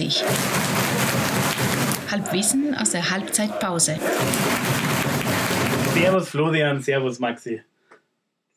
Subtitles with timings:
[0.00, 0.24] 9.30
[2.10, 3.96] Halbwissen aus der Halbzeitpause.
[5.94, 7.60] Servus Florian, Servus Maxi.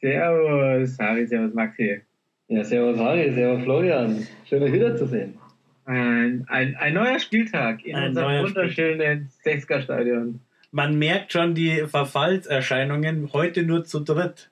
[0.01, 2.01] Servus, Harry, Servus, Maxi.
[2.47, 4.27] Ja, servus Harry, servus Florian.
[4.47, 5.37] Schön, euch wiederzusehen.
[5.85, 10.39] Ein, ein, ein neuer Spieltag in Ein unserem wunderschönen 60er-Stadion.
[10.71, 14.49] Man merkt schon die Verfallserscheinungen heute nur zu dritt.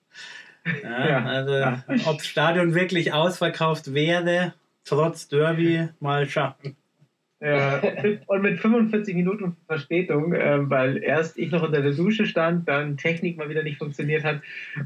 [0.84, 1.26] Ja, Ja.
[1.26, 1.84] also, Ja.
[2.06, 6.54] ob das Stadion wirklich ausverkauft wäre, trotz Derby, mal schauen.
[7.44, 7.82] Ja,
[8.28, 12.98] und mit 45 Minuten Verspätung, ähm, weil erst ich noch unter der Dusche stand, dann
[12.98, 14.42] Technik mal wieder nicht funktioniert hat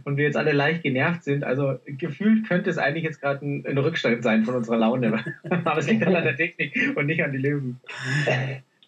[0.05, 1.43] und wir jetzt alle leicht genervt sind.
[1.43, 5.21] Also gefühlt könnte es eigentlich jetzt gerade ein, ein Rückstand sein von unserer Laune.
[5.49, 7.81] Aber es liegt dann an der Technik und nicht an die Löwen.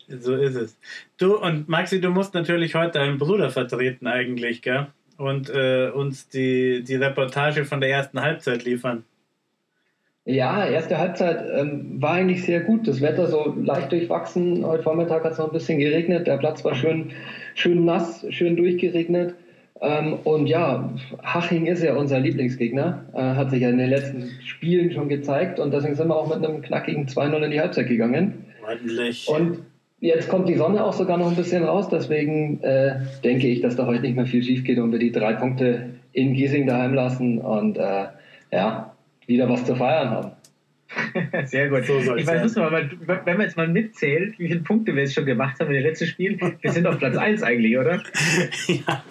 [0.08, 0.80] So ist es.
[1.17, 4.88] Du und Maxi, du musst natürlich heute deinen Bruder vertreten eigentlich, gell?
[5.17, 9.03] Und äh, uns die, die Reportage von der ersten Halbzeit liefern.
[10.28, 12.86] Ja, erste Halbzeit ähm, war eigentlich sehr gut.
[12.86, 14.66] Das Wetter so leicht durchwachsen.
[14.66, 16.28] Heute Vormittag hat es noch ein bisschen geregnet.
[16.28, 17.11] Der Platz war schön,
[17.56, 19.36] schön nass, schön durchgeregnet.
[19.80, 23.05] Ähm, und ja, Haching ist ja unser Lieblingsgegner.
[23.14, 25.61] Äh, hat sich ja in den letzten Spielen schon gezeigt.
[25.61, 28.33] Und deswegen sind wir auch mit einem knackigen 2-0 in die Halbzeit gegangen.
[28.67, 29.30] Ordentlich.
[29.30, 29.59] Und
[30.02, 31.88] jetzt kommt die Sonne auch sogar noch ein bisschen raus.
[31.88, 35.14] Deswegen äh, denke ich, dass da heute nicht mehr viel schief geht und wir die
[35.14, 38.08] drei Punkte in Giesing daheim lassen und äh,
[38.52, 38.97] ja,
[39.28, 40.31] wieder was zu feiern haben.
[41.45, 41.86] Sehr gut.
[41.86, 42.42] So soll's ich sein.
[42.42, 45.59] muss man mal, wenn man jetzt mal mitzählt, wie viele Punkte wir jetzt schon gemacht
[45.59, 48.02] haben in den letzten Spielen, wir sind auf Platz 1 eigentlich, oder?
[48.67, 49.03] ja.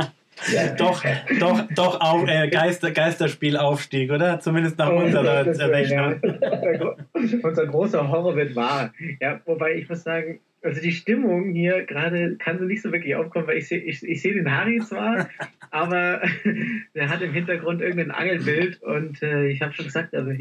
[0.53, 0.75] Ja.
[0.75, 1.03] Doch,
[1.41, 4.39] doch, doch auch äh, Geister, Geisterspielaufstieg, oder?
[4.39, 6.20] Zumindest nach Oh, unserer Rechnung.
[6.22, 6.94] ja.
[7.42, 8.92] Unser großer Horror wird wahr.
[9.19, 13.15] Ja, wobei ich muss sagen, also die Stimmung hier gerade kann so nicht so wirklich
[13.15, 15.29] aufkommen, weil ich sehe ich, ich seh den Harry zwar,
[15.71, 16.22] aber
[16.94, 20.33] der hat im Hintergrund irgendein Angelbild und äh, ich habe schon gesagt, also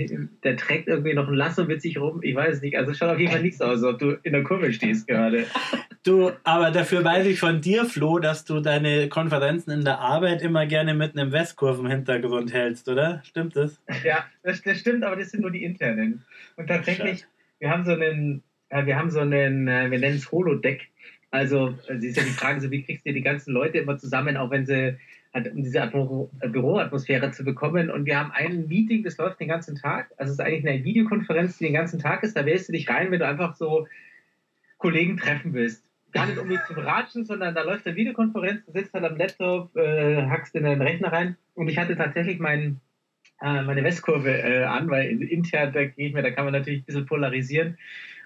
[0.43, 2.21] der trägt irgendwie noch ein Lasso mit sich rum.
[2.23, 2.77] Ich weiß es nicht.
[2.77, 4.71] Also es schaut auf jeden Fall nicht so aus, als ob du in der Kurve
[4.73, 5.45] stehst gerade.
[6.05, 10.43] Du, aber dafür weiß ich von dir, Flo, dass du deine Konferenzen in der Arbeit
[10.43, 13.23] immer gerne mit einem Westkurven-Hintergrund hältst, oder?
[13.25, 13.81] Stimmt das?
[14.03, 16.23] Ja, das, das stimmt, aber das sind nur die internen.
[16.57, 17.31] Und tatsächlich, Schade.
[17.57, 18.43] wir haben so einen,
[18.83, 20.87] wir haben so einen, äh, wir nennen es Holodeck.
[21.31, 24.37] Also, es ist ja die Frage, so wie kriegst du die ganzen Leute immer zusammen,
[24.37, 24.97] auch wenn sie,
[25.33, 27.89] um diese Atmo äh, Büroatmosphäre zu bekommen.
[27.91, 30.11] Und wir haben ein Meeting, das läuft den ganzen Tag.
[30.17, 32.35] Also, es ist eigentlich eine Videokonferenz, die den ganzen Tag ist.
[32.35, 33.87] Da wählst du dich rein, wenn du einfach so
[34.77, 35.83] Kollegen treffen willst.
[36.11, 39.75] Gar nicht unbedingt zum Ratschen, sondern da läuft eine Videokonferenz, du sitzt halt am Laptop,
[39.75, 41.35] äh, hackst in deinen Rechner rein.
[41.55, 42.79] Und ich hatte tatsächlich meinen
[43.41, 46.81] äh, meine Westkurve äh, an, weil in- intern, da gehe mir, da kann man natürlich
[46.81, 47.77] ein bisschen polarisieren.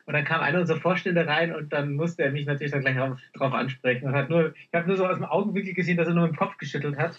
[0.09, 2.97] Und dann kam einer unserer Vorstände rein und dann musste er mich natürlich dann gleich
[2.97, 6.08] auf, drauf ansprechen und hat nur, ich habe nur so aus dem Augenwinkel gesehen, dass
[6.08, 7.16] er nur im Kopf geschüttelt hat.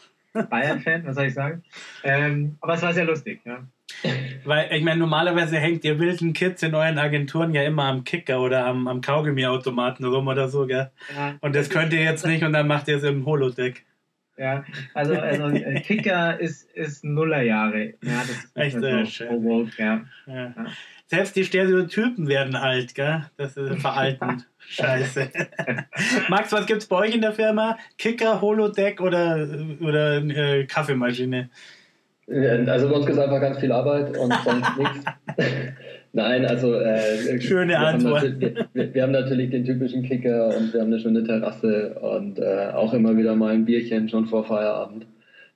[0.51, 1.63] Bayern-Fan, was soll ich sagen?
[2.03, 3.63] Ähm, aber es war sehr lustig, ja.
[4.45, 8.41] Weil, ich meine, normalerweise hängt ihr wilden Kids in euren Agenturen ja immer am Kicker
[8.41, 10.91] oder am, am Kaugummiautomaten rum oder so, gell?
[11.15, 11.37] ja.
[11.43, 13.85] Und das könnt ihr jetzt nicht und dann macht ihr es im Holodeck.
[14.41, 14.65] Ja,
[14.95, 17.93] also, also äh, Kicker ist, ist Nullerjahre.
[18.03, 19.27] Ja, das ist Echt, äh, so schön.
[19.29, 20.01] verwogt, ja.
[20.27, 20.35] Ja.
[20.35, 20.55] Ja.
[21.09, 23.27] Selbst die Stereotypen werden alt, gell?
[23.37, 24.49] Das ist veraltend.
[24.61, 25.31] Scheiße.
[26.31, 27.77] Max, was gibt's bei euch in der Firma?
[27.99, 29.47] Kicker, Holodeck oder,
[29.81, 31.51] oder äh, Kaffeemaschine?
[32.27, 35.05] Ja, Also bei uns gibt es einfach ganz viel Arbeit und sonst nichts.
[36.13, 38.23] Nein, also äh, Schöne wir Antwort.
[38.23, 41.95] Haben natürlich- wir, wir haben natürlich den typischen Kicker und wir haben eine schöne Terrasse
[42.01, 45.07] und äh, auch immer wieder mal ein Bierchen schon vor Feierabend.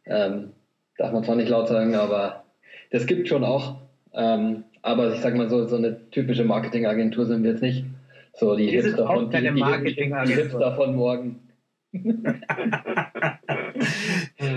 [0.07, 0.51] Ähm,
[0.97, 2.45] darf man zwar nicht laut sagen, aber
[2.93, 3.81] das gibt schon auch.
[4.13, 7.85] Ähm, aber ich sag mal so, so eine typische Marketingagentur sind wir jetzt nicht.
[8.35, 10.37] So die Wir Hipster auch von, die, keine die, die Marketingagentur.
[10.45, 11.41] Hipster von morgen.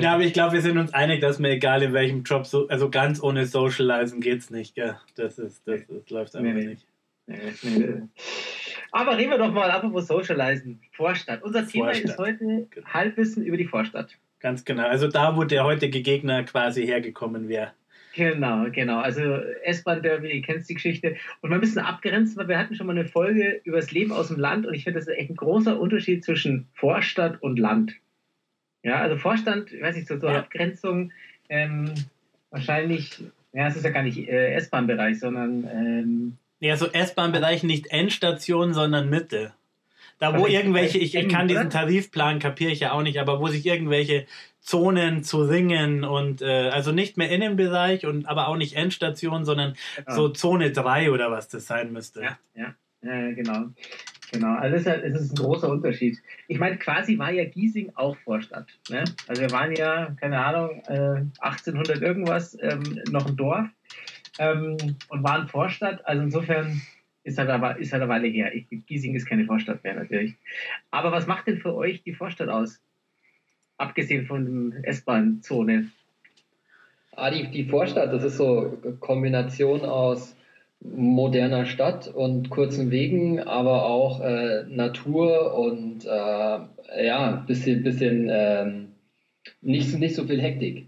[0.02, 2.68] Ja, aber ich glaube, wir sind uns einig, dass mir egal in welchem Job, so,
[2.68, 4.98] also ganz ohne Socializen geht's nicht, gell?
[5.16, 6.66] Das ist, das, das läuft einfach Nee, nee.
[6.68, 6.88] nicht.
[8.92, 10.82] Aber reden wir doch mal apropos Socializen.
[10.94, 11.44] Vorstadt.
[11.44, 12.12] Unser Thema Vorstadt.
[12.12, 14.18] ist heute Halbwissen über die Vorstadt.
[14.40, 14.88] Ganz genau.
[14.88, 17.74] Also da, wo der heutige Gegner quasi hergekommen wäre.
[18.16, 19.00] Genau, genau.
[19.00, 19.22] Also
[19.64, 21.18] S-Bahn-Derby, ihr kennt die Geschichte.
[21.42, 24.30] Und wir müssen abgrenzen, weil wir hatten schon mal eine Folge über das Leben aus
[24.30, 27.96] dem Land und ich finde, das ist echt ein großer Unterschied zwischen Vorstadt und Land.
[28.88, 30.40] Ja, also Vorstand, ich weiß nicht, so, so Ja.
[30.40, 31.12] Abgrenzung,
[31.50, 31.94] ähm,
[32.52, 37.88] wahrscheinlich, ja, es ist ja gar nicht äh, S-Bahn-Bereich, sondern ähm, Ja, so S-Bahn-Bereich nicht
[37.88, 39.52] Endstation, sondern Mitte.
[40.20, 41.70] Da, wo irgendwelche, ich, ich eng, kann diesen oder?
[41.70, 44.26] Tarifplan, kapiere ich ja auch nicht, aber wo sich irgendwelche
[44.62, 49.76] Zonen zu ringen und äh, also nicht mehr Innenbereich und aber auch nicht Endstation, sondern
[50.08, 52.22] so Zone 3 oder was das sein müsste.
[52.22, 53.66] Ja, ja, ja genau.
[54.32, 56.18] Genau, also es ist, halt- ist ein großer Unterschied.
[56.48, 58.68] Ich meine, quasi war ja Giesing auch Vorstadt.
[58.90, 59.04] Ne?
[59.28, 63.68] Also wir waren ja, keine Ahnung, äh, 1800 irgendwas, ähm, noch ein Dorf
[64.40, 64.76] ähm,
[65.10, 66.06] und waren Vorstadt.
[66.06, 66.82] Also insofern
[67.24, 68.56] Ist halt aber, ist halt eine Weile her.
[68.56, 70.36] Ich, Giesing ist keine Vorstadt mehr, natürlich.
[70.92, 72.80] Aber was macht denn für euch die Vorstadt aus?
[73.78, 75.92] Abgesehen von S-Bahn-Zone.
[77.12, 80.37] Ah, die, die Vorstadt, das ist so eine Kombination aus
[80.80, 88.88] moderner Stadt und kurzen Wegen, aber auch äh, Natur und äh, ja, bisschen, bisschen ähm,
[89.62, 90.88] nicht, nicht so viel Hektik.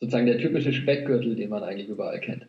[0.00, 2.46] Sozusagen der typische Speckgürtel, den man eigentlich überall kennt.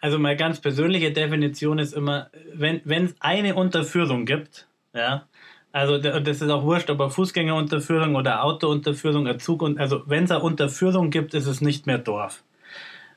[0.00, 5.26] Also meine ganz persönliche Definition ist immer, wenn es eine Unterführung gibt, ja,
[5.72, 10.30] also das ist auch wurscht, ob eine Fußgängerunterführung oder Autounterführung, Zug und also wenn es
[10.30, 12.44] eine Unterführung gibt, ist es nicht mehr Dorf.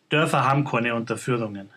[0.09, 1.69] Dörfer haben keine Unterführungen.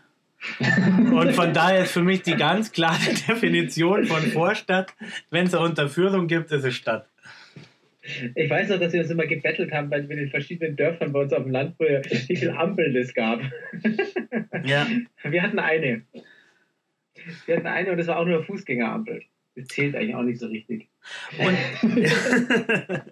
[1.13, 2.99] Und von daher ist für mich die ganz klare
[3.29, 4.95] Definition von Vorstadt,
[5.31, 7.07] wenn es eine Unterführung gibt, ist es Stadt.
[8.35, 11.33] Ich weiß noch, dass wir uns immer gebettelt haben bei den verschiedenen Dörfern bei uns
[11.33, 13.41] auf dem Land, früher, wie viele Ampeln es gab.
[14.65, 14.87] Ja.
[15.25, 16.03] Wir hatten eine.
[17.47, 19.25] Wir hatten eine und das war auch nur eine Fußgängerampel.
[19.57, 20.89] Das zählt eigentlich auch nicht so richtig.
[21.37, 21.59] Und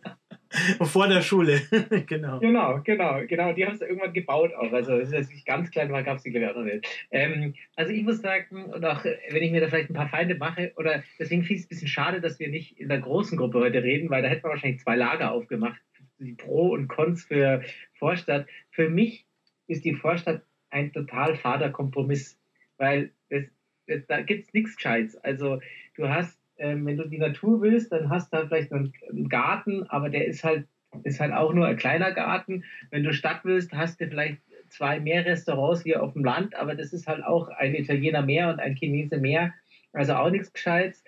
[0.82, 1.60] vor der Schule,
[2.06, 2.40] genau.
[2.40, 3.52] Genau, genau, genau.
[3.52, 4.72] Die haben es irgendwann gebaut auch.
[4.72, 6.86] Also, als ich ganz klein war, gab es die, glaube ich, auch noch nicht.
[7.10, 10.34] Ähm, also, ich muss sagen, und auch wenn ich mir da vielleicht ein paar Feinde
[10.34, 13.38] mache, oder deswegen finde ich es ein bisschen schade, dass wir nicht in der großen
[13.38, 15.80] Gruppe heute reden, weil da hätten wir wahrscheinlich zwei Lager aufgemacht.
[16.18, 17.62] Die Pro und Cons für
[17.94, 18.46] Vorstadt.
[18.70, 19.26] Für mich
[19.68, 22.38] ist die Vorstadt ein total fader Kompromiss,
[22.76, 23.44] weil das,
[23.86, 25.16] das, da gibt es nichts Gescheites.
[25.16, 25.60] Also,
[25.94, 29.28] du hast ähm, wenn du die Natur willst, dann hast du halt vielleicht einen, einen
[29.28, 30.66] Garten, aber der ist halt,
[31.02, 32.64] ist halt auch nur ein kleiner Garten.
[32.90, 36.74] Wenn du Stadt willst, hast du vielleicht zwei mehr Restaurants wie auf dem Land, aber
[36.74, 39.52] das ist halt auch ein Italiener mehr und ein Chinese mehr,
[39.92, 41.02] also auch nichts Gescheites.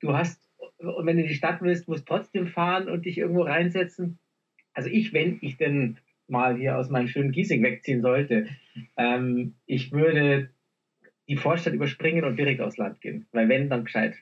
[0.00, 0.40] Du hast,
[0.78, 4.18] und wenn du in die Stadt willst, musst du trotzdem fahren und dich irgendwo reinsetzen.
[4.72, 8.48] Also ich, wenn ich denn mal hier aus meinem schönen Giesing wegziehen sollte,
[8.96, 10.50] ähm, ich würde
[11.28, 14.14] die Vorstadt überspringen und direkt aufs Land gehen, weil wenn, dann gescheit.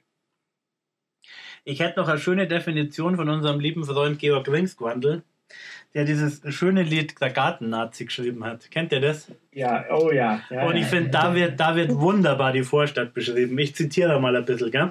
[1.64, 5.22] Ich hätte noch eine schöne Definition von unserem lieben Freund Georg Ringsquandl,
[5.94, 8.68] der dieses schöne Lied Der Garten-Nazi geschrieben hat.
[8.72, 9.30] Kennt ihr das?
[9.52, 10.40] Ja, oh ja.
[10.50, 13.56] ja Und ich finde, da wird, da wird wunderbar die Vorstadt beschrieben.
[13.58, 14.90] Ich zitiere mal ein bisschen, gell?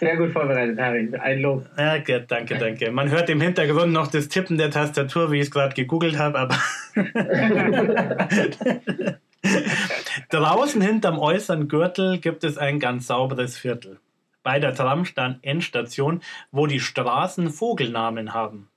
[0.00, 1.10] Sehr gut vorbereitet, Harry.
[1.20, 1.66] Ein Lob.
[1.76, 2.90] Ja, gut, danke, danke.
[2.90, 6.38] Man hört im Hintergrund noch das Tippen der Tastatur, wie ich es gerade gegoogelt habe,
[6.38, 6.56] aber.
[10.30, 13.98] Draußen hinterm äußeren Gürtel gibt es ein ganz sauberes Viertel
[14.42, 18.68] bei der Tramstand-Endstation, wo die Straßen Vogelnamen haben.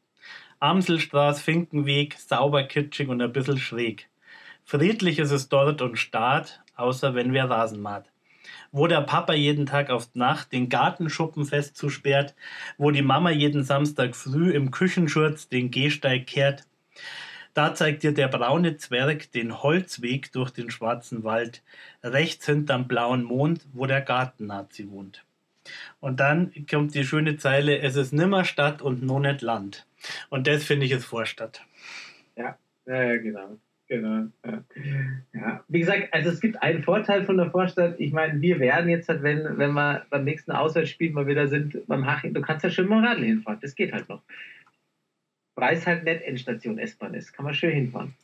[0.59, 4.09] Amselstraß, Finkenweg, sauber kitschig und ein bisschen schräg.
[4.63, 8.09] Friedlich ist es dort und Staat, außer wenn wer Rasen maht.
[8.71, 12.35] Wo der Papa jeden Tag auf Nacht den Gartenschuppen fest zusperrt,
[12.77, 16.63] wo die Mama jeden Samstag früh im Küchenschurz den Gehsteig kehrt,
[17.53, 21.63] da zeigt dir der braune Zwerg den Holzweg durch den schwarzen Wald,
[22.03, 25.23] rechts hinterm blauen Mond, wo der Gartennazi wohnt.
[25.99, 29.85] Und dann kommt die schöne Zeile, es ist nimmer Stadt und noch nicht Land.
[30.29, 31.63] Und das finde ich ist Vorstadt.
[32.35, 33.57] Ja, ja, genau.
[33.87, 34.27] Genau.
[34.43, 34.63] Ja.
[35.33, 35.63] ja.
[35.67, 37.99] Wie gesagt, also es gibt einen Vorteil von der Vorstadt.
[37.99, 41.85] Ich meine, wir werden jetzt halt, wenn, wenn wir beim nächsten Auswärtsspiel mal wieder sind,
[41.87, 43.59] beim Haching, du kannst ja schön mal Radl hinfahren.
[43.61, 44.23] Das geht halt noch.
[45.55, 47.33] Preis halt nicht Endstation S-Bahn ist.
[47.33, 48.15] Kann man schön hinfahren.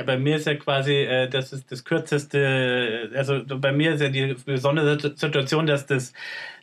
[0.00, 4.00] Ja, bei mir ist ja quasi, äh, das ist das kürzeste, also bei mir ist
[4.00, 6.14] ja die besondere Situation, dass das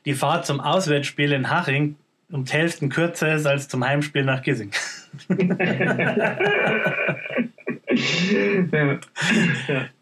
[0.05, 1.97] die Fahrt zum Auswärtsspiel in Haching
[2.31, 4.71] um die Hälfte kürzer ist als zum Heimspiel nach Gissing.
[5.29, 6.37] ja.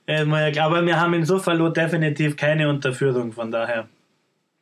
[0.07, 0.63] Ja.
[0.63, 3.89] Aber wir haben in Sofalo definitiv keine Unterführung, von daher.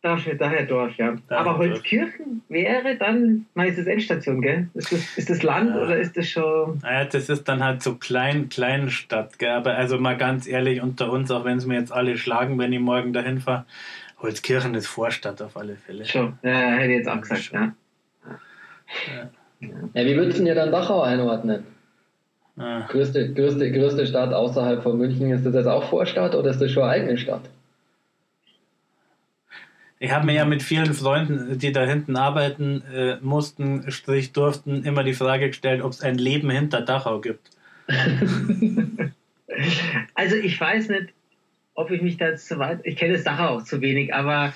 [0.04, 1.16] Dafür, daher Dorf, ja.
[1.30, 4.68] Daher Aber Holzkirchen wäre dann, man ist das Endstation, gell?
[4.74, 5.82] Ist das, ist das Land ja.
[5.82, 6.80] oder ist das schon.
[6.82, 9.52] Naja, das ist dann halt so klein, Kleinstadt, gell?
[9.52, 12.74] Aber also mal ganz ehrlich unter uns, auch wenn es mir jetzt alle schlagen, wenn
[12.74, 13.66] ich morgen dahin fahre,
[14.22, 16.04] Holzkirchen ist Vorstadt auf alle Fälle.
[16.04, 17.74] Schon, ja, hätte ich jetzt auch gesagt, ja.
[19.08, 19.30] Ja.
[19.62, 20.06] ja.
[20.06, 21.64] wie würdest du denn dann Dachau einordnen?
[22.58, 22.82] Ah.
[22.90, 26.72] Größte, größte, größte Stadt außerhalb von München, ist das jetzt auch Vorstadt oder ist das
[26.72, 27.50] schon eine eigene Stadt?
[30.00, 34.84] Ich habe mir ja mit vielen Freunden, die da hinten arbeiten äh, mussten, strich durften,
[34.84, 37.50] immer die Frage gestellt, ob es ein Leben hinter Dachau gibt.
[40.14, 41.14] also ich weiß nicht,
[41.76, 44.54] ob ich mich da zu weit, ich kenne das Dachau auch zu wenig, aber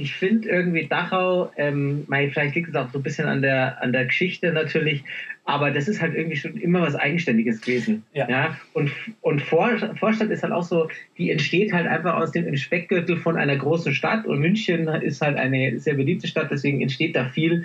[0.00, 3.92] ich finde irgendwie Dachau, ähm, vielleicht liegt es auch so ein bisschen an der, an
[3.92, 5.04] der Geschichte natürlich,
[5.44, 8.04] aber das ist halt irgendwie schon immer was Eigenständiges gewesen.
[8.12, 8.28] Ja.
[8.28, 8.56] ja?
[8.72, 8.90] Und,
[9.20, 10.88] und Vor, Vorstadt ist halt auch so,
[11.18, 15.36] die entsteht halt einfach aus dem Speckgürtel von einer großen Stadt und München ist halt
[15.36, 17.64] eine sehr beliebte Stadt, deswegen entsteht da viel.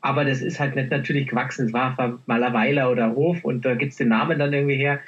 [0.00, 1.66] Aber das ist halt nicht natürlich gewachsen.
[1.66, 5.00] Es war mal Weiler oder Hof und da gibt es den Namen dann irgendwie her.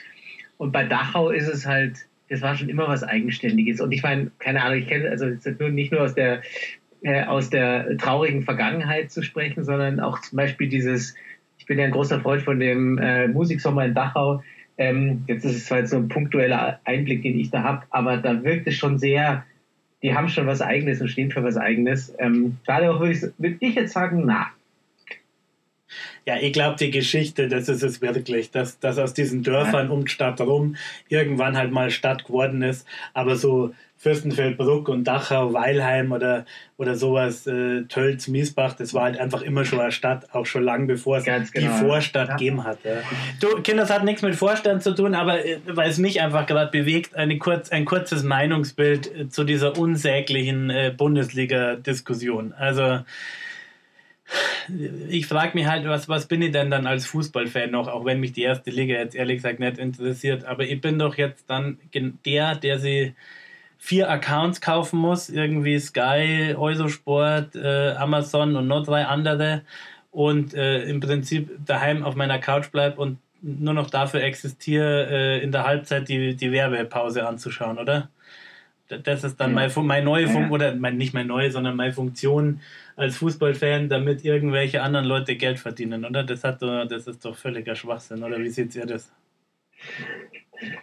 [0.57, 3.81] Und bei Dachau ist es halt das war schon immer was Eigenständiges.
[3.81, 5.27] Und ich meine, keine Ahnung, ich kenne, also
[5.71, 6.43] nicht nur aus der,
[7.03, 11.15] äh, aus der traurigen Vergangenheit zu sprechen, sondern auch zum Beispiel dieses,
[11.59, 14.43] ich bin ja ein großer Freund von dem äh, Musiksommer in Dachau.
[14.77, 18.19] Ähm, jetzt ist es zwar jetzt so ein punktueller Einblick, den ich da habe, aber
[18.19, 19.45] da wirkt es schon sehr,
[20.03, 22.15] die haben schon was Eigenes und stehen für was Eigenes.
[22.19, 24.49] Ähm, gerade auch würde ich, würd ich jetzt sagen, na,
[26.26, 30.04] ja, ich glaube, die Geschichte, das ist es wirklich, dass, dass aus diesen Dörfern um
[30.04, 30.76] die Stadt rum
[31.09, 32.87] irgendwann halt mal Stadt geworden ist.
[33.14, 39.18] Aber so Fürstenfeldbruck und Dachau, Weilheim oder, oder sowas, äh, Tölz, Miesbach, das war halt
[39.18, 41.45] einfach immer schon eine Stadt, auch schon lang bevor es genau.
[41.54, 42.37] die Vorstadt ja.
[42.37, 42.78] gegeben hat.
[42.85, 42.99] Ja.
[43.40, 46.47] Du, Kinder, das hat nichts mit Vorstand zu tun, aber äh, weil es mich einfach
[46.47, 52.52] gerade bewegt, eine kurz, ein kurzes Meinungsbild äh, zu dieser unsäglichen äh, Bundesliga-Diskussion.
[52.52, 53.00] Also
[55.09, 58.21] ich frage mich halt, was, was bin ich denn dann als Fußballfan noch, auch wenn
[58.21, 60.45] mich die erste Liga jetzt ehrlich gesagt nicht interessiert.
[60.45, 61.79] Aber ich bin doch jetzt dann
[62.25, 63.15] der, der sie
[63.79, 69.63] vier Accounts kaufen muss, irgendwie Sky, Eurosport, äh, Amazon und noch drei andere
[70.11, 75.43] und äh, im Prinzip daheim auf meiner Couch bleibt und nur noch dafür existiere, äh,
[75.43, 78.11] in der Halbzeit die, die Werbepause anzuschauen, oder?
[78.88, 79.68] Das ist dann ja.
[79.83, 82.61] meine, neue Funktion, oder mein, nicht meine neue, sondern meine Funktion
[82.97, 86.25] als Fußballfan, damit irgendwelche anderen Leute Geld verdienen, oder?
[86.25, 89.12] Das, hat, das ist doch völliger Schwachsinn, oder wie seht ihr das?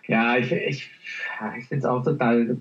[0.08, 0.92] Ja, ich, ich,
[1.58, 2.58] ich finde es auch total.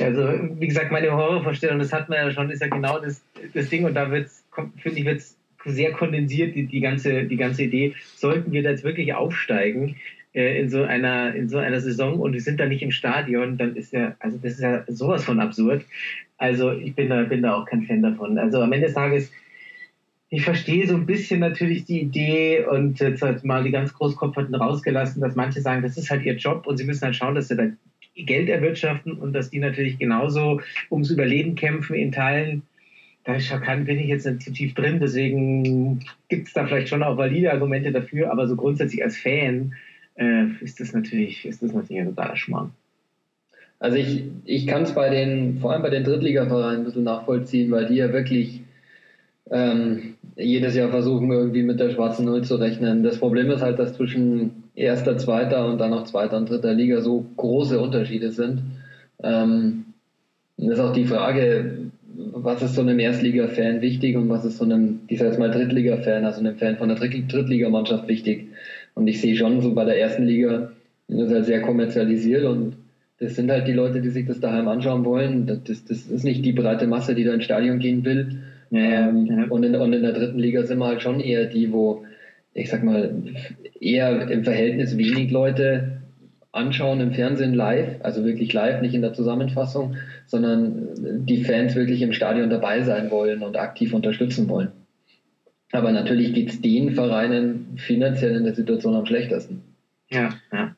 [0.00, 0.22] Also,
[0.58, 3.22] wie gesagt, meine Horrorvorstellung, das hat man ja schon, ist ja genau das,
[3.52, 4.44] das Ding und da wird es,
[4.78, 7.94] finde ich, wird es sehr kondensiert, die, die, ganze, die ganze Idee.
[8.16, 9.96] Sollten wir da jetzt wirklich aufsteigen,
[10.32, 13.76] in so einer in so einer Saison und wir sind da nicht im Stadion, dann
[13.76, 15.84] ist ja also das ist ja sowas von absurd.
[16.38, 18.38] Also ich bin da bin da auch kein Fan davon.
[18.38, 19.30] Also am Ende des Tages
[20.34, 24.54] ich verstehe so ein bisschen natürlich die Idee und jetzt halt mal die ganz Großkopferten
[24.54, 27.48] rausgelassen, dass manche sagen, das ist halt ihr Job und sie müssen halt schauen, dass
[27.48, 27.66] sie da
[28.16, 32.62] Geld erwirtschaften und dass die natürlich genauso ums Überleben kämpfen in Teilen.
[33.24, 33.34] Da
[33.76, 37.52] bin ich jetzt nicht zu tief drin, deswegen gibt es da vielleicht schon auch valide
[37.52, 39.74] Argumente dafür, aber so grundsätzlich als Fan
[40.16, 42.72] äh, ist das natürlich, ist das natürlich ein totaler Schmarrn.
[43.78, 47.70] Also ich, ich kann es bei den, vor allem bei den Drittligavereinen ein bisschen nachvollziehen,
[47.72, 48.62] weil die ja wirklich
[49.50, 53.02] ähm, jedes Jahr versuchen, irgendwie mit der schwarzen Null zu rechnen.
[53.02, 57.00] Das Problem ist halt, dass zwischen erster, zweiter und dann noch zweiter und dritter Liga
[57.00, 58.62] so große Unterschiede sind.
[59.22, 59.86] Ähm,
[60.56, 64.64] das ist auch die Frage, was ist so einem Erstliga-Fan wichtig und was ist so
[64.64, 68.48] einem, ich sag jetzt mal Drittliga-Fan, also einem Fan von der Drittligamannschaft wichtig.
[68.94, 70.72] Und ich sehe schon so bei der ersten Liga,
[71.08, 72.76] das ist halt sehr kommerzialisiert und
[73.18, 75.46] das sind halt die Leute, die sich das daheim anschauen wollen.
[75.46, 78.40] Das, das ist nicht die breite Masse, die da ins Stadion gehen will.
[78.70, 79.44] Ja, ähm, ja.
[79.48, 82.04] Und, in, und in der dritten Liga sind wir halt schon eher die, wo,
[82.54, 83.14] ich sag mal,
[83.80, 85.98] eher im Verhältnis wenig Leute
[86.52, 89.96] anschauen im Fernsehen live, also wirklich live, nicht in der Zusammenfassung,
[90.26, 94.68] sondern die Fans wirklich im Stadion dabei sein wollen und aktiv unterstützen wollen.
[95.72, 99.62] Aber natürlich geht es den Vereinen finanziell in der Situation am schlechtesten.
[100.10, 100.76] Ja, ja.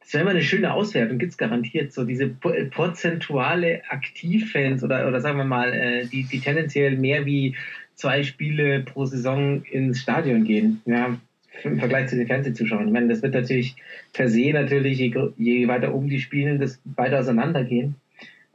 [0.00, 5.20] Das wäre immer eine schöne Auswertung, gibt es garantiert so diese prozentuale Aktivfans oder, oder
[5.20, 7.56] sagen wir mal, äh, die, die tendenziell mehr wie
[7.94, 10.80] zwei Spiele pro Saison ins Stadion gehen.
[10.86, 11.18] Ja,
[11.64, 12.86] im Vergleich zu den Fernsehzuschauern.
[12.86, 13.76] Ich meine, das wird natürlich
[14.12, 17.96] per se natürlich, je, je weiter oben die spielen, das weiter auseinandergehen.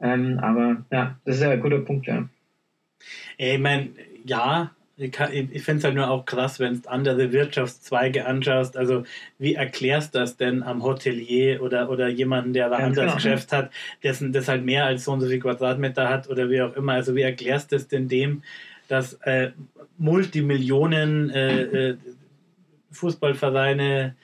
[0.00, 2.28] Ähm, aber ja, das ist ja ein guter Punkt, ja.
[3.36, 3.90] Ich meine,
[4.24, 8.76] ja, ich, ich finde es halt nur auch krass, wenn du andere Wirtschaftszweige anschaust.
[8.76, 9.04] Also,
[9.38, 13.14] wie erklärst du das denn am Hotelier oder, oder jemanden, der ein anderes genau.
[13.14, 13.70] Geschäft hat,
[14.02, 16.92] dessen das halt mehr als so und so viel Quadratmeter hat oder wie auch immer?
[16.92, 18.42] Also, wie erklärst du das denn dem,
[18.88, 19.52] dass äh,
[19.96, 21.96] Multimillionen äh, äh,
[22.90, 24.14] Fußballvereine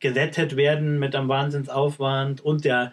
[0.00, 2.92] gerettet werden mit einem Wahnsinnsaufwand und der,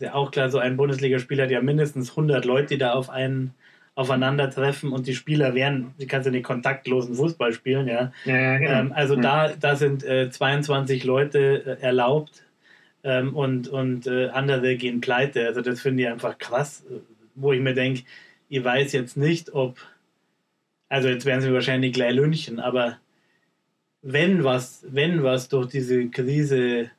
[0.00, 3.54] der auch klar, so ein Bundesligaspieler hat ja mindestens 100 Leute, die da auf einen
[3.96, 8.12] aufeinandertreffen und die Spieler werden, die kannst ja nicht kontaktlosen Fußball spielen, ja.
[8.26, 8.72] ja, ja genau.
[8.72, 9.20] ähm, also ja.
[9.22, 12.44] da, da sind äh, 22 Leute äh, erlaubt
[13.02, 15.46] ähm, und, und äh, andere gehen pleite.
[15.46, 16.84] Also das finde ich einfach krass,
[17.34, 18.02] wo ich mir denke,
[18.50, 19.78] ich weiß jetzt nicht, ob,
[20.90, 22.98] also jetzt werden sie wahrscheinlich gleich lünchen, aber
[24.02, 26.90] wenn was, wenn was durch diese Krise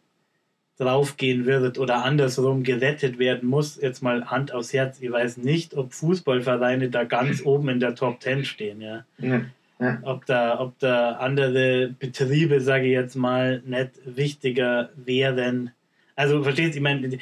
[0.78, 5.76] draufgehen wird oder andersrum gerettet werden muss, jetzt mal Hand aufs Herz, ich weiß nicht,
[5.76, 9.04] ob Fußballvereine da ganz oben in der Top Ten stehen, ja.
[9.18, 9.42] ja,
[9.80, 10.00] ja.
[10.04, 15.72] Ob, da, ob da andere Betriebe, sage ich jetzt mal, nicht wichtiger wären.
[16.16, 17.18] Also verstehst du, ich meine,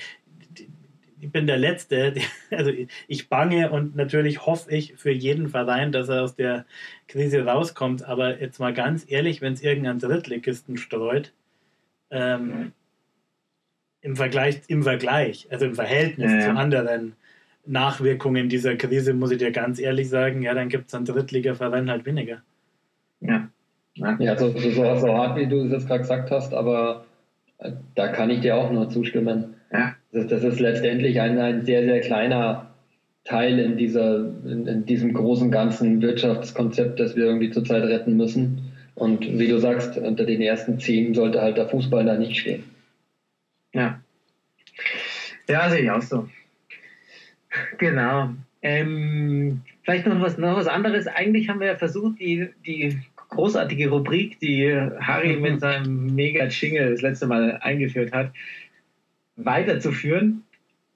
[1.21, 2.13] ich bin der Letzte,
[2.51, 2.71] also
[3.07, 6.65] ich bange und natürlich hoffe ich für jeden Verein, dass er aus der
[7.07, 11.31] Krise rauskommt, aber jetzt mal ganz ehrlich, wenn es irgendein Drittligisten streut,
[12.11, 12.73] ähm,
[14.05, 16.45] im Vergleich, im Vergleich, also im Verhältnis Ja, ja.
[16.45, 17.13] zu anderen
[17.65, 21.89] Nachwirkungen dieser Krise, muss ich dir ganz ehrlich sagen, ja, dann gibt es einen Drittligaverein
[21.89, 22.43] halt weniger.
[23.21, 23.49] Ja.
[23.95, 24.37] ja.
[24.37, 27.05] So, so, so hart, wie du es jetzt gerade gesagt hast, aber
[27.57, 29.55] äh, da kann ich dir auch nur zustimmen.
[29.73, 29.95] ja.
[30.11, 32.67] Das, das ist letztendlich ein, ein sehr, sehr kleiner
[33.23, 38.71] Teil in, dieser, in, in diesem großen ganzen Wirtschaftskonzept, das wir irgendwie zurzeit retten müssen.
[38.93, 42.63] Und wie du sagst, unter den ersten zehn sollte halt der Fußball da nicht stehen.
[43.75, 43.99] Ja.
[45.47, 46.29] Ja, sehe ich auch so.
[47.77, 48.29] Genau.
[48.61, 51.07] Ähm, vielleicht noch was, noch was anderes.
[51.07, 52.97] Eigentlich haben wir ja versucht, die, die
[53.29, 58.31] großartige Rubrik, die Harry mit seinem Mega-Jingle das letzte Mal eingeführt hat,
[59.35, 60.41] weiterzuführen.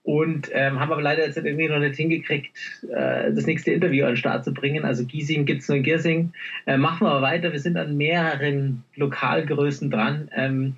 [0.02, 2.58] Und ähm, haben aber leider jetzt irgendwie noch nicht hingekriegt,
[2.90, 4.86] äh, das nächste Interview an den Start zu bringen.
[4.86, 6.32] Also Giesing gibt es nur in Giersing.
[6.66, 7.52] Äh, machen wir aber weiter.
[7.52, 10.32] Wir sind an mehreren Lokalgrößen dran.
[10.34, 10.76] Ähm,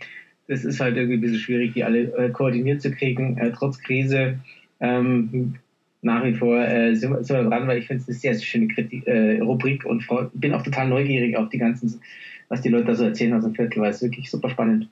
[0.52, 3.80] das ist halt irgendwie ein bisschen schwierig, die alle äh, koordiniert zu kriegen, äh, trotz
[3.80, 4.40] Krise.
[4.82, 5.56] Ähm,
[6.02, 8.34] nach wie vor äh, sind, wir, sind wir dran, weil ich finde es eine sehr,
[8.34, 12.02] sehr schöne Kritik, äh, Rubrik und bin auch total neugierig auf die ganzen,
[12.50, 14.90] was die Leute da so erzählen aus dem Viertel, weil es wirklich super spannend.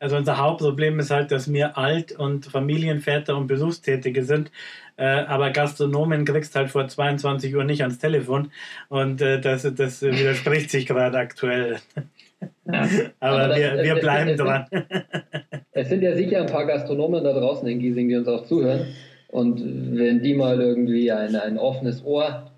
[0.00, 4.50] Also unser Hauptproblem ist halt, dass wir alt und Familienväter und Berufstätige sind,
[4.96, 8.50] äh, aber Gastronomen kriegst halt vor 22 Uhr nicht ans Telefon
[8.88, 11.76] und äh, das, das widerspricht sich gerade aktuell.
[12.66, 12.88] Ja.
[13.20, 14.64] Aber, Aber das- wir, wir es- bleiben es- dran.
[15.72, 18.86] Es sind ja sicher ein paar Gastronomen da draußen in Giesing, die uns auch zuhören.
[19.28, 19.60] Und
[19.96, 22.50] wenn die mal irgendwie ein, ein offenes Ohr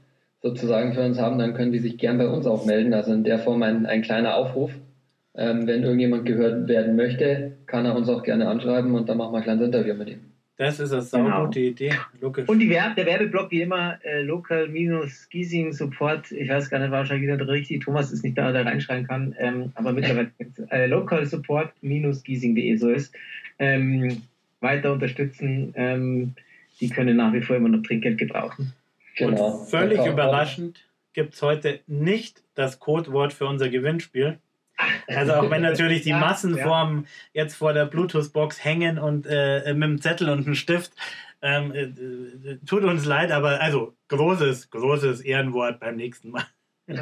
[0.42, 2.94] sozusagen für uns haben, dann können die sich gern bei uns auch melden.
[2.94, 4.70] Also in der Form ein, ein kleiner Aufruf.
[5.34, 9.32] Ähm, wenn irgendjemand gehört werden möchte, kann er uns auch gerne anschreiben und dann machen
[9.32, 10.20] wir ein kleines Interview mit ihm.
[10.58, 12.48] Das ist eine saugute Idee, logisch.
[12.48, 17.26] Und die Werb der Werbeblock wie immer, äh, Local-Giesing Support, ich weiß gar nicht, wahrscheinlich
[17.26, 20.30] wieder richtig, Thomas ist nicht da, der reinschreiben kann, ähm, aber mittlerweile
[20.70, 23.14] äh, Local Support-giesing.de so ist.
[23.58, 24.22] Ähm,
[24.60, 26.34] weiter unterstützen, ähm,
[26.80, 28.72] die können nach wie vor immer noch Trinkgeld gebrauchen.
[29.16, 29.60] Genau.
[29.60, 34.38] Und völlig überraschend gibt es heute nicht das Codewort für unser Gewinnspiel.
[35.06, 39.82] Also auch wenn natürlich die Ja, Massenformen jetzt vor der Bluetooth-Box hängen und äh, mit
[39.82, 40.92] einem Zettel und einem Stift,
[41.42, 46.44] ähm, äh, äh, tut uns leid, aber also großes, großes Ehrenwort beim nächsten Mal.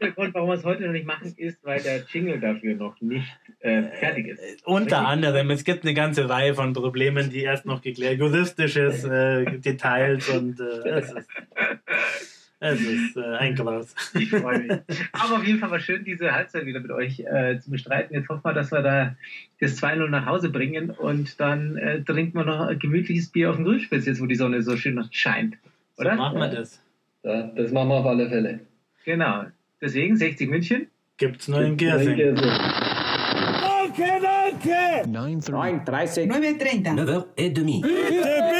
[0.00, 3.00] Der Grund, warum wir es heute noch nicht machen, ist, weil der Jingle dafür noch
[3.00, 3.26] nicht
[3.58, 4.64] äh, fertig ist.
[4.64, 9.58] Unter anderem, es gibt eine ganze Reihe von Problemen, die erst noch geklärt, juristisches äh,
[9.58, 11.02] Details und äh,
[12.60, 13.94] es ist, äh, ein Graus.
[14.14, 14.72] Ich freue mich.
[15.12, 18.14] Aber auf jeden Fall war schön, diese Halbzeit wieder mit euch äh, zu bestreiten.
[18.14, 19.14] Jetzt hoffen wir, dass wir da
[19.60, 23.56] das 2-0 nach Hause bringen und dann äh, trinken wir noch ein gemütliches Bier auf
[23.56, 25.56] dem Grillspitz, jetzt wo die Sonne so schön noch scheint.
[25.96, 26.16] So Oder?
[26.16, 26.82] machen wir das.
[27.22, 28.60] Ja, das machen wir auf alle Fälle.
[29.04, 29.44] Genau.
[29.80, 30.88] Deswegen 60 München.
[31.16, 32.16] Gibt's nur in Giersing.
[32.16, 35.50] Danke, danke 9.30.
[35.84, 37.36] 9.30 9.30.
[37.36, 38.57] 9h30.